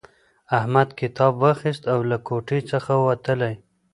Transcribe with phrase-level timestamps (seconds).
[0.57, 3.53] احمد کتاب واخیستی او له کوټې څخه ووتلی.